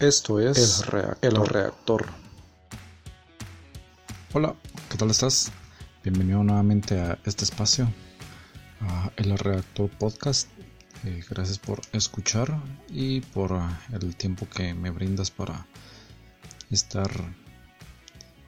[0.00, 0.82] Esto es
[1.20, 2.06] el reactor.
[4.32, 4.56] Hola,
[4.88, 5.52] ¿qué tal estás?
[6.02, 7.86] Bienvenido nuevamente a este espacio,
[8.80, 10.48] a El Reactor Podcast.
[11.04, 15.66] Eh, gracias por escuchar y por ah, el tiempo que me brindas para
[16.70, 17.10] estar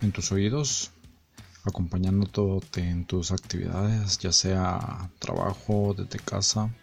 [0.00, 0.91] en tus oídos,
[1.64, 6.75] acompañándote en tus actividades, ya sea trabajo desde casa,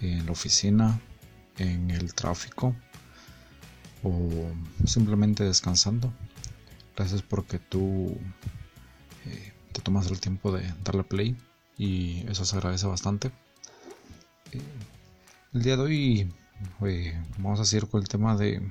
[0.00, 0.98] en la oficina,
[1.58, 2.74] en el tráfico
[4.06, 6.12] o simplemente descansando.
[6.96, 8.16] Gracias porque tú
[9.26, 11.36] eh, te tomas el tiempo de darle play
[11.76, 13.32] y eso se agradece bastante.
[14.52, 14.60] Eh,
[15.52, 16.34] el día de hoy
[16.84, 18.62] eh, vamos a seguir con el tema de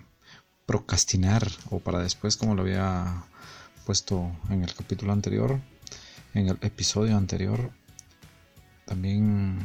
[0.65, 3.25] procrastinar o para después como lo había
[3.85, 5.59] puesto en el capítulo anterior,
[6.33, 7.71] en el episodio anterior.
[8.85, 9.59] También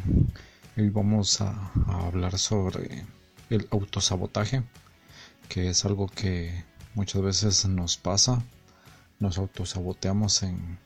[0.76, 3.04] hoy vamos a hablar sobre
[3.50, 4.62] el autosabotaje
[5.50, 6.64] que es algo que
[6.94, 8.40] muchas veces nos pasa,
[9.18, 10.78] nos autosaboteamos en,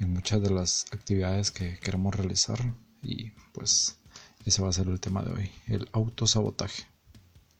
[0.00, 2.58] en muchas de las actividades que queremos realizar
[3.02, 3.98] y pues
[4.46, 6.84] ese va a ser el tema de hoy, el autosabotaje.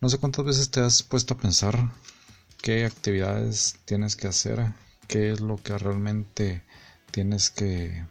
[0.01, 1.93] No sé cuántas veces te has puesto a pensar
[2.63, 4.73] qué actividades tienes que hacer,
[5.07, 6.65] qué es lo que realmente
[7.11, 8.07] tienes que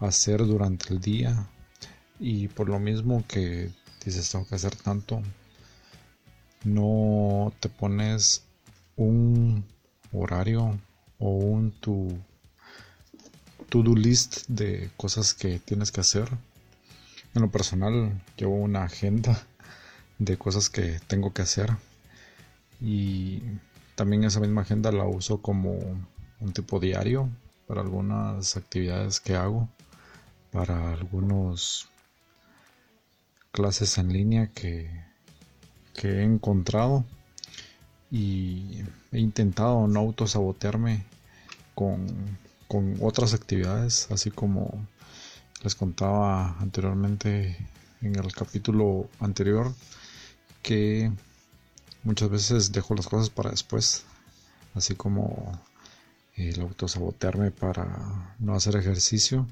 [0.00, 1.48] hacer durante el día
[2.18, 3.70] y por lo mismo que
[4.04, 5.22] dices tengo que hacer tanto,
[6.64, 8.44] no te pones
[8.96, 9.64] un
[10.12, 10.78] horario
[11.18, 12.18] o un tu
[13.68, 16.28] to-do list de cosas que tienes que hacer.
[17.34, 19.46] En lo personal, llevo una agenda
[20.18, 21.70] de cosas que tengo que hacer
[22.80, 23.42] y
[23.94, 25.78] también esa misma agenda la uso como
[26.40, 27.28] un tipo diario
[27.66, 29.68] para algunas actividades que hago,
[30.52, 31.88] para algunos
[33.50, 34.90] clases en línea que
[35.94, 37.04] que he encontrado
[38.10, 41.04] y he intentado no autosabotearme
[41.74, 42.06] con,
[42.68, 44.86] con otras actividades, así como
[45.62, 47.56] les contaba anteriormente
[48.02, 49.72] en el capítulo anterior
[50.62, 51.10] que
[52.02, 54.04] muchas veces dejo las cosas para después,
[54.74, 55.58] así como
[56.36, 59.46] el autosabotearme para no hacer ejercicio,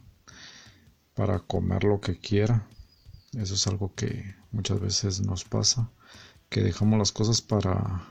[1.14, 2.66] para comer lo que quiera.
[3.32, 5.88] Eso es algo que muchas veces nos pasa
[6.52, 8.02] que dejamos las cosas para,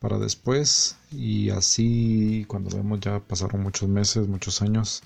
[0.00, 5.04] para después y así cuando vemos ya pasaron muchos meses, muchos años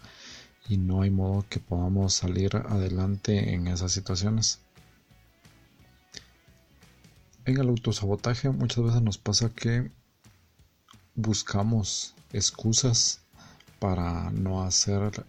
[0.66, 4.60] y no hay modo que podamos salir adelante en esas situaciones.
[7.44, 9.90] En el autosabotaje muchas veces nos pasa que
[11.14, 13.20] buscamos excusas
[13.78, 15.26] para no hacer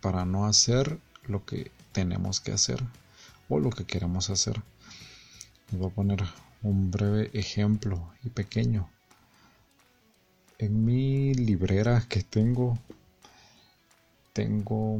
[0.00, 2.82] para no hacer lo que tenemos que hacer
[3.48, 4.60] o lo que queremos hacer.
[5.70, 8.88] Les voy a poner un breve ejemplo y pequeño.
[10.58, 12.78] En mi librera que tengo,
[14.32, 14.98] tengo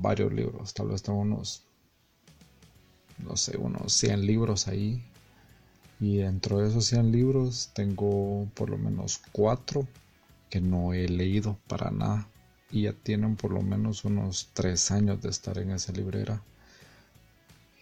[0.00, 1.62] varios libros, tal vez tengo unos,
[3.18, 5.02] no sé, unos 100 libros ahí.
[6.00, 9.86] Y dentro de esos 100 libros tengo por lo menos 4
[10.50, 12.28] que no he leído para nada.
[12.70, 16.42] Y ya tienen por lo menos unos 3 años de estar en esa librera.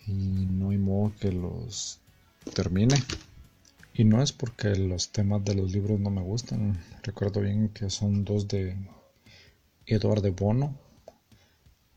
[0.06, 2.00] Y no hay modo que los
[2.52, 2.96] termine.
[3.94, 6.78] Y no es porque los temas de los libros no me gustan.
[7.02, 8.76] Recuerdo bien que son dos de
[9.86, 10.76] Eduardo de Bono.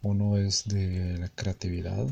[0.03, 2.08] Uno es de la creatividad.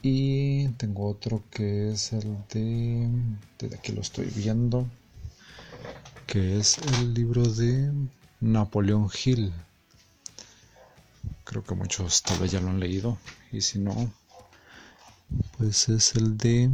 [0.00, 3.08] Y tengo otro que es el de...
[3.58, 4.86] Desde aquí lo estoy viendo.
[6.26, 7.92] Que es el libro de
[8.40, 9.52] Napoleón Hill.
[11.44, 13.18] Creo que muchos tal vez ya lo han leído.
[13.50, 14.12] Y si no,
[15.56, 16.70] pues es el de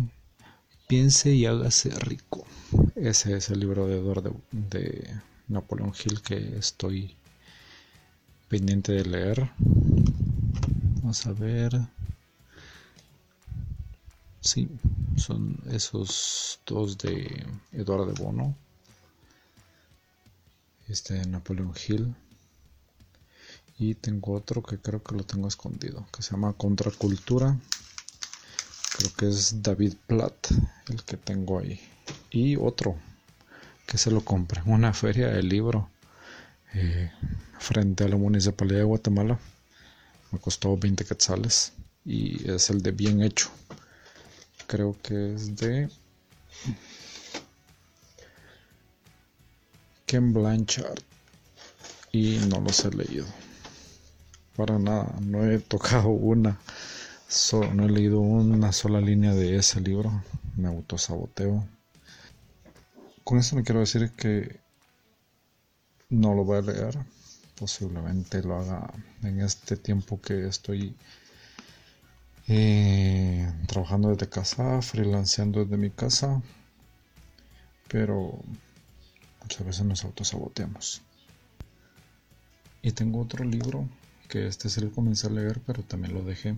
[0.88, 2.46] Piense y hágase rico.
[2.94, 7.14] Ese es el libro de Eduardo de, Napoleón Hill que estoy
[8.48, 9.50] pendiente de leer.
[9.58, 11.78] Vamos a ver.
[14.40, 14.66] Sí,
[15.16, 18.56] son esos dos de Eduardo Bono.
[20.88, 22.14] Este de Napoleón Hill.
[23.78, 27.58] Y tengo otro que creo que lo tengo escondido, que se llama Contracultura
[28.98, 30.48] creo que es David Platt
[30.88, 31.80] el que tengo ahí.
[32.30, 32.96] Y otro
[33.86, 35.88] que se lo compré en una feria de libro
[36.74, 37.10] eh,
[37.60, 39.38] frente a la municipalidad de Guatemala.
[40.32, 41.72] Me costó 20 quetzales
[42.04, 43.50] y es el de bien hecho.
[44.66, 45.88] Creo que es de
[50.06, 50.98] Ken Blanchard
[52.10, 53.26] y no los he leído.
[54.56, 56.58] Para nada no he tocado una
[57.74, 60.22] no he leído una sola línea de ese libro,
[60.56, 61.66] me autosaboteo.
[63.22, 64.60] Con eso no quiero decir que
[66.08, 66.98] no lo voy a leer,
[67.58, 68.90] posiblemente lo haga
[69.22, 70.96] en este tiempo que estoy
[72.46, 76.40] eh, trabajando desde casa, freelanceando desde mi casa,
[77.88, 78.38] pero
[79.42, 81.02] muchas veces nos autosaboteamos.
[82.80, 83.86] Y tengo otro libro
[84.28, 86.56] que este sí lo comencé a leer, pero también lo dejé.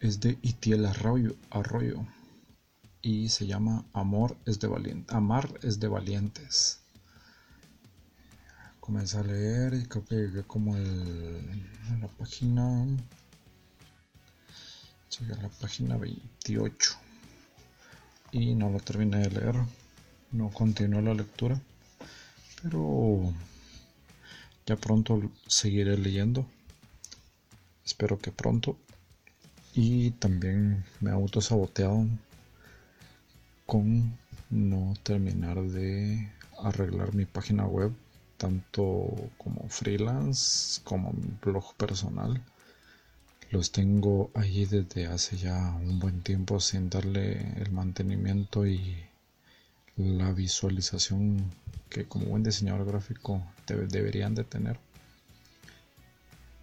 [0.00, 1.36] Es de Itiel Arroyo,
[3.02, 6.80] y se llama Amor es de Amar es de valientes.
[8.80, 11.62] Comencé a leer y creo que llegué como el,
[12.00, 12.86] la página
[15.10, 16.94] llegué a la página 28
[18.32, 19.56] y no lo terminé de leer,
[20.32, 21.60] no continué la lectura,
[22.62, 23.34] pero
[24.64, 26.46] ya pronto seguiré leyendo.
[27.84, 28.78] Espero que pronto.
[29.74, 32.06] Y también me he autosaboteado
[33.66, 34.18] con
[34.50, 36.28] no terminar de
[36.62, 37.92] arreglar mi página web,
[38.36, 42.42] tanto como freelance como mi blog personal.
[43.50, 48.96] Los tengo allí desde hace ya un buen tiempo sin darle el mantenimiento y
[49.96, 51.52] la visualización
[51.88, 54.78] que como buen diseñador gráfico deberían de tener.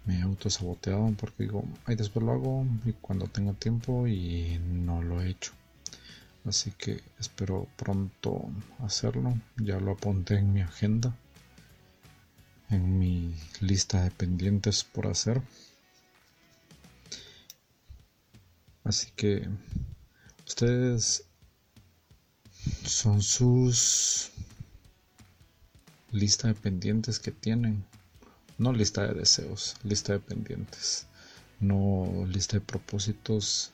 [0.08, 5.02] Me he autosaboteado porque digo, ay, después lo hago y cuando tengo tiempo y no
[5.02, 5.52] lo he hecho.
[6.46, 9.38] Así que espero pronto hacerlo.
[9.58, 11.14] Ya lo apunté en mi agenda,
[12.70, 15.42] en mi lista de pendientes por hacer.
[18.84, 19.46] Así que
[20.46, 21.24] ustedes
[22.82, 24.30] son sus
[26.12, 27.84] lista de pendientes que tienen.
[28.58, 31.06] No lista de deseos, lista de pendientes.
[31.60, 33.70] No lista de propósitos,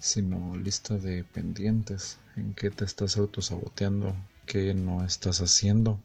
[0.00, 2.16] sino lista de pendientes.
[2.36, 6.00] En qué te estás autosaboteando, qué no estás haciendo,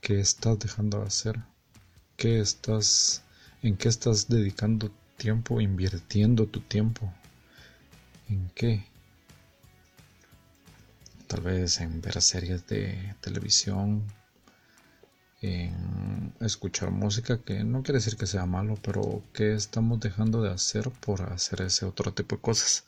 [0.00, 1.40] qué estás dejando de hacer,
[2.16, 3.22] qué estás,
[3.62, 7.12] en qué estás dedicando tiempo, invirtiendo tu tiempo,
[8.28, 8.84] en qué
[11.28, 14.04] tal vez en ver series de televisión,
[16.40, 20.90] escuchar música, que no quiere decir que sea malo, pero que estamos dejando de hacer
[20.90, 22.84] por hacer ese otro tipo de cosas.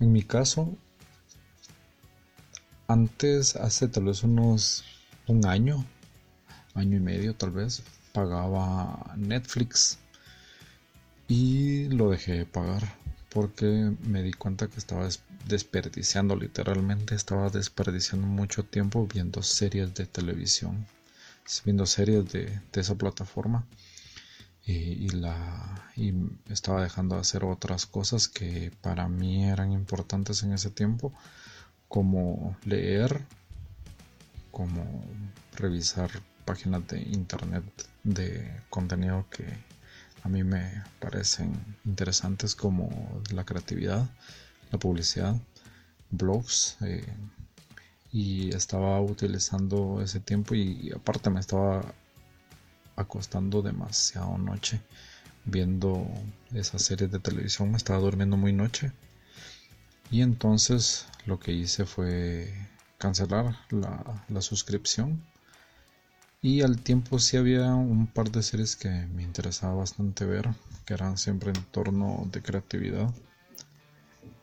[0.00, 0.76] En mi caso,
[2.86, 4.84] antes, hace tal vez unos
[5.26, 5.84] un año,
[6.74, 7.82] año y medio tal vez,
[8.12, 9.98] pagaba Netflix
[11.28, 12.82] y lo dejé de pagar
[13.30, 15.08] porque me di cuenta que estaba
[15.46, 20.86] desperdiciando literalmente, estaba desperdiciando mucho tiempo viendo series de televisión,
[21.64, 23.66] viendo series de, esa plataforma
[24.64, 26.12] y, la, y
[26.50, 31.12] estaba dejando de hacer otras cosas que para mí eran importantes en ese tiempo,
[31.88, 33.24] como leer,
[34.50, 35.04] como
[35.56, 36.10] revisar
[36.44, 37.64] páginas de internet
[38.04, 39.44] de contenido que
[40.22, 41.52] a mí me parecen
[41.84, 44.06] interesantes como la creatividad,
[44.70, 45.36] la publicidad,
[46.10, 46.76] blogs.
[46.82, 47.06] Eh,
[48.12, 51.82] y estaba utilizando ese tiempo y, aparte me estaba
[52.96, 54.80] acostando demasiado noche
[55.44, 56.06] viendo
[56.52, 57.70] esas series de televisión.
[57.70, 58.92] Me estaba durmiendo muy noche.
[60.10, 62.52] Y entonces lo que hice fue
[62.98, 65.22] cancelar la, la suscripción
[66.40, 70.48] y al tiempo sí había un par de series que me interesaba bastante ver,
[70.86, 73.12] que eran siempre en torno de creatividad.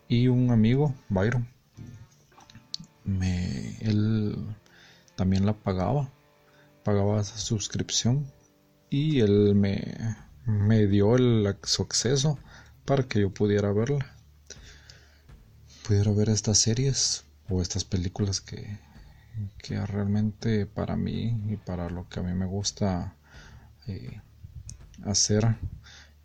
[0.07, 1.47] Y un amigo, Byron,
[3.05, 4.35] me, él
[5.15, 6.11] también la pagaba,
[6.83, 8.31] pagaba esa suscripción
[8.89, 9.95] y él me,
[10.45, 12.37] me dio el acceso
[12.85, 14.13] para que yo pudiera verla.
[15.87, 18.79] Pudiera ver estas series o estas películas que,
[19.57, 23.15] que realmente para mí y para lo que a mí me gusta
[23.87, 24.21] eh,
[25.03, 25.55] hacer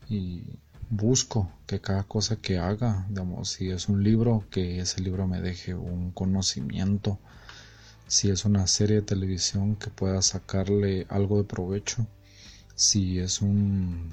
[0.08, 0.58] y
[0.90, 5.40] busco que cada cosa que haga, digamos, si es un libro, que ese libro me
[5.40, 7.18] deje un conocimiento,
[8.09, 12.06] si es una serie de televisión que pueda sacarle algo de provecho,
[12.75, 14.12] si es un,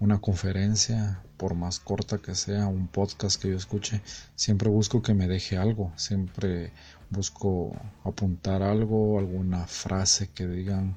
[0.00, 4.02] una conferencia, por más corta que sea, un podcast que yo escuche,
[4.34, 6.72] siempre busco que me deje algo, siempre
[7.10, 7.72] busco
[8.02, 10.96] apuntar algo, alguna frase que digan,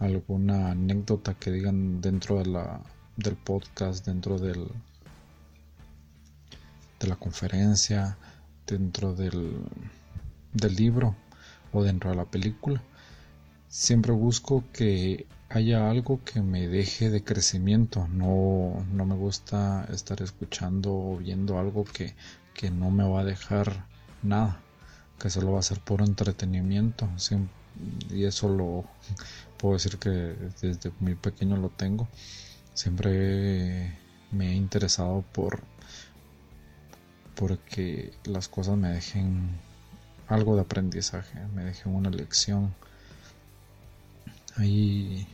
[0.00, 2.80] alguna anécdota que digan dentro de la,
[3.18, 4.68] del podcast, dentro del,
[7.00, 8.16] de la conferencia,
[8.66, 9.58] dentro del,
[10.54, 11.16] del libro
[11.72, 12.80] o dentro de la película.
[13.68, 18.06] Siempre busco que haya algo que me deje de crecimiento.
[18.08, 22.14] No, no me gusta estar escuchando o viendo algo que,
[22.54, 23.84] que no me va a dejar
[24.22, 24.60] nada,
[25.18, 27.08] que solo va a ser puro entretenimiento.
[28.10, 28.84] y eso lo
[29.56, 30.10] puedo decir que
[30.62, 32.08] desde muy pequeño lo tengo.
[32.78, 33.92] Siempre
[34.30, 35.64] me he interesado por
[37.34, 39.58] porque las cosas me dejen
[40.28, 42.72] algo de aprendizaje, me dejen una lección.
[44.54, 45.26] Hay,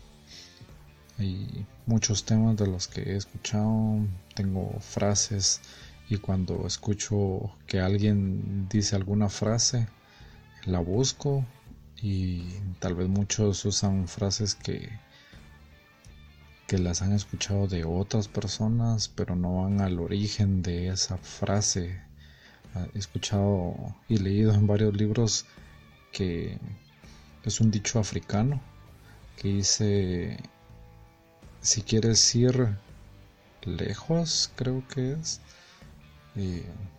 [1.19, 3.99] hay muchos temas de los que he escuchado,
[4.35, 5.61] tengo frases
[6.09, 9.87] y cuando escucho que alguien dice alguna frase,
[10.65, 11.45] la busco
[12.01, 14.89] y tal vez muchos usan frases que
[16.75, 22.01] que las han escuchado de otras personas, pero no van al origen de esa frase.
[22.93, 25.47] He escuchado y leído en varios libros
[26.11, 26.59] que
[27.45, 28.61] es un dicho africano
[29.41, 30.37] que dice,
[31.61, 32.77] si quieres ir
[33.63, 35.41] lejos, creo que es,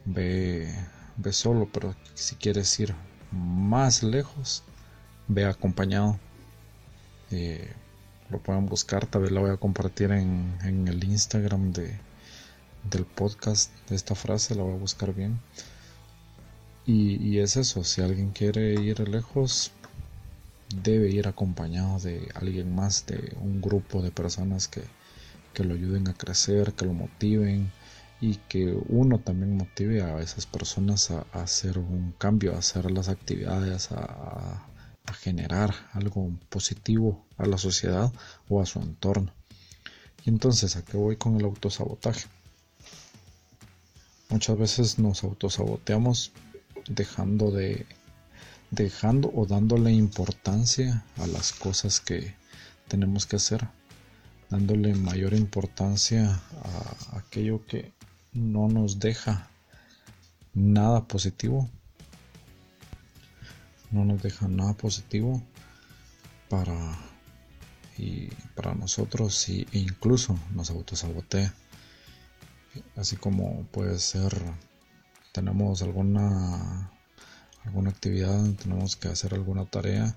[0.05, 0.73] ve,
[1.17, 2.95] ve solo, pero si quieres ir
[3.29, 4.63] más lejos,
[5.27, 6.17] ve acompañado.
[7.29, 7.73] Eh,
[8.29, 11.99] lo pueden buscar, tal vez la voy a compartir en, el Instagram de,
[12.89, 15.39] del podcast de esta frase, la voy a buscar bien.
[16.87, 19.71] Y, es eso, si alguien quiere ir lejos,
[20.83, 24.83] debe ir acompañado de alguien más, de un grupo de personas que,
[25.63, 27.71] lo ayuden a crecer, que lo motiven
[28.19, 33.07] y que uno también motive a esas personas a, hacer un cambio, a hacer las
[33.07, 34.67] actividades, a
[35.13, 38.11] generar algo positivo a la sociedad
[38.49, 39.31] o a su entorno.
[40.25, 42.27] Y entonces, ¿a qué voy con el autosabotaje?
[44.29, 46.31] Muchas veces nos autosaboteamos
[46.89, 47.85] dejando de
[48.71, 52.35] dejando o dándole importancia a las cosas que
[52.87, 53.67] tenemos que hacer,
[54.49, 57.93] dándole mayor importancia a aquello que
[58.33, 59.49] no nos deja
[60.53, 61.69] nada positivo
[63.91, 65.41] no nos deja nada positivo
[66.49, 66.97] para
[67.97, 71.53] y para nosotros e incluso nos autosabotea.
[72.95, 74.33] Así como puede ser
[75.31, 76.91] tenemos alguna
[77.63, 80.15] alguna actividad tenemos que hacer alguna tarea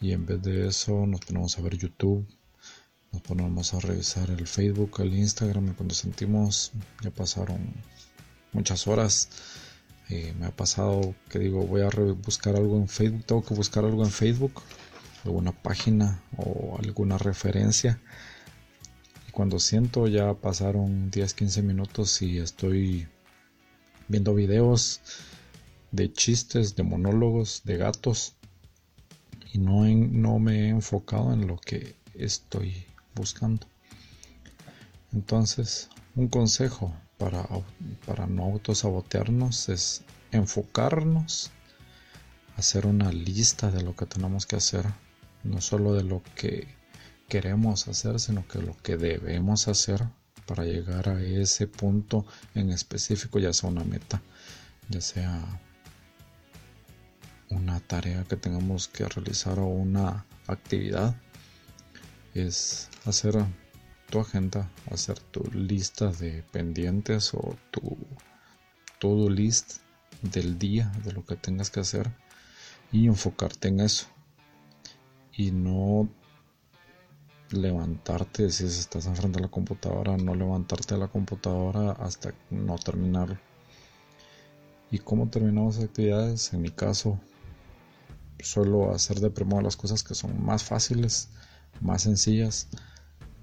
[0.00, 2.26] y en vez de eso nos ponemos a ver YouTube
[3.12, 7.74] nos ponemos a revisar el Facebook el Instagram y cuando sentimos ya pasaron
[8.52, 9.28] muchas horas
[10.08, 11.88] eh, me ha pasado que digo, voy a
[12.24, 14.62] buscar algo en Facebook, tengo que buscar algo en Facebook,
[15.24, 18.00] alguna página o alguna referencia.
[19.28, 23.08] Y cuando siento ya pasaron 10, 15 minutos y estoy
[24.08, 25.00] viendo videos
[25.90, 28.34] de chistes, de monólogos, de gatos.
[29.52, 32.84] Y no, no me he enfocado en lo que estoy
[33.14, 33.66] buscando.
[35.12, 37.46] Entonces, un consejo para,
[38.04, 41.50] para no autosabotearnos es enfocarnos,
[42.56, 44.84] hacer una lista de lo que tenemos que hacer,
[45.44, 46.68] no solo de lo que
[47.28, 50.06] queremos hacer, sino que lo que debemos hacer
[50.46, 54.22] para llegar a ese punto en específico, ya sea una meta,
[54.88, 55.60] ya sea
[57.50, 61.16] una tarea que tengamos que realizar o una actividad,
[62.34, 63.44] es hacer
[64.10, 67.96] tu agenda, hacer tu lista de pendientes o tu
[68.98, 69.78] todo list
[70.22, 72.10] del día, de lo que tengas que hacer
[72.92, 74.06] y enfocarte en eso.
[75.32, 76.08] Y no
[77.50, 83.38] levantarte, si estás enfrente de la computadora, no levantarte de la computadora hasta no terminarlo.
[84.90, 86.52] ¿Y cómo terminamos actividades?
[86.52, 87.20] En mi caso,
[88.38, 91.28] suelo hacer de primero las cosas que son más fáciles,
[91.80, 92.68] más sencillas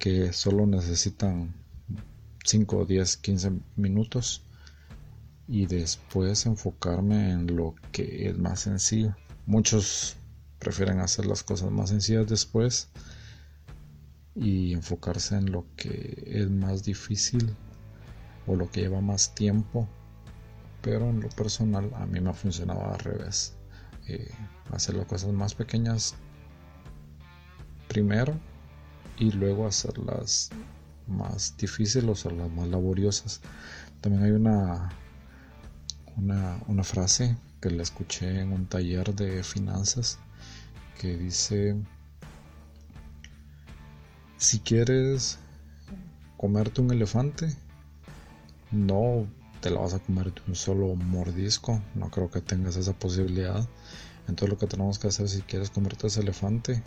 [0.04, 1.54] que solo necesitan
[2.44, 4.42] 5, 10, 15 minutos
[5.48, 9.16] y después enfocarme en lo que es más sencillo.
[9.46, 10.18] Muchos
[10.60, 12.90] prefieren hacer las cosas más sencillas después
[14.36, 17.56] y enfocarse en lo que es más difícil
[18.46, 19.88] o lo que lleva más tiempo.
[20.82, 23.56] Pero en lo personal a mí me ha funcionado al revés.
[24.10, 24.30] Eh,
[24.70, 26.14] hacer las cosas más pequeñas
[27.88, 28.38] primero
[29.18, 30.50] y luego hacerlas
[31.08, 33.42] más difíciles o las más laboriosas.
[34.02, 34.92] También hay una,
[36.68, 40.20] una, frase que la escuché en un taller de finanzas
[41.00, 41.76] que dice,
[44.38, 45.40] si quieres
[46.38, 47.56] comerte un elefante,
[48.72, 49.28] no
[49.62, 53.68] te la vas a comer de un solo mordisco, no creo que tengas esa posibilidad.
[54.28, 56.82] Entonces lo que tenemos que hacer si quieres comerte ese elefante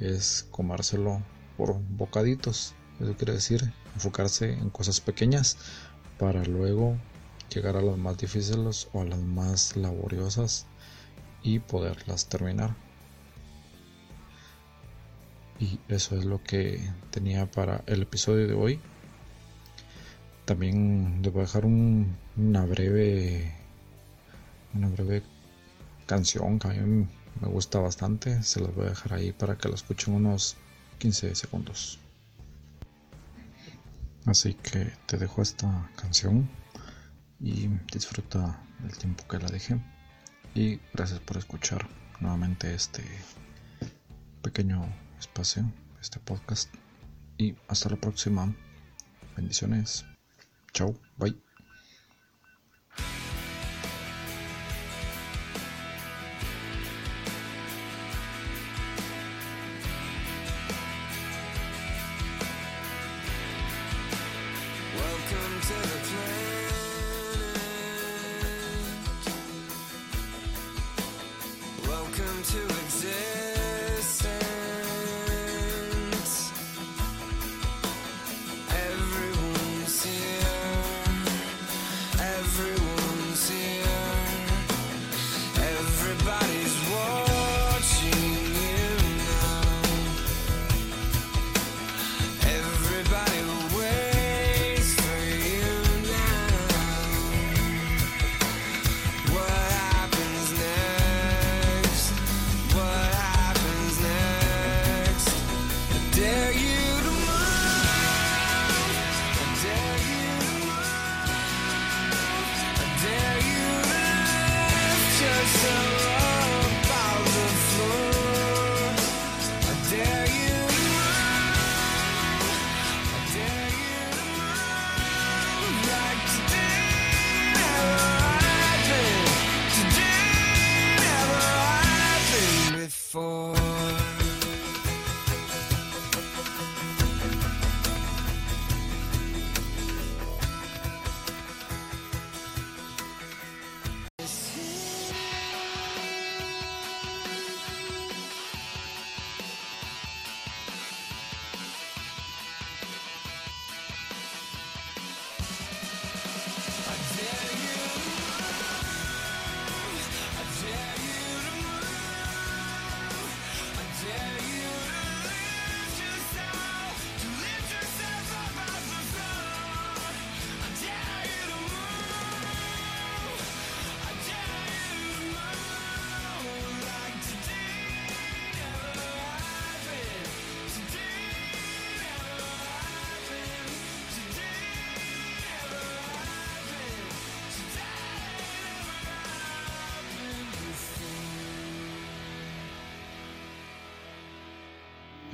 [0.00, 1.22] es comérselo
[1.56, 2.74] por bocaditos.
[3.00, 5.56] Eso quiere decir enfocarse en cosas pequeñas
[6.18, 6.96] para luego
[7.52, 10.66] llegar a las más difíciles o a las más laboriosas
[11.42, 12.74] y poderlas terminar.
[15.60, 16.80] Y eso es lo que
[17.10, 18.80] tenía para el episodio de hoy.
[20.44, 23.54] También les voy a dejar una breve
[24.74, 25.22] una breve
[26.06, 27.06] canción que a mí
[27.40, 28.42] me gusta bastante.
[28.42, 30.56] Se las voy a dejar ahí para que la escuchen unos
[30.98, 31.98] 15 segundos.
[34.26, 36.48] Así que te dejo esta canción
[37.40, 39.80] y disfruta el tiempo que la dejé.
[40.54, 41.86] Y gracias por escuchar
[42.20, 43.02] nuevamente este
[44.42, 44.84] pequeño
[45.18, 45.70] espacio,
[46.00, 46.72] este podcast.
[47.36, 48.54] Y hasta la próxima.
[49.36, 50.04] Bendiciones.
[50.72, 50.94] Chao.
[51.18, 51.43] Bye.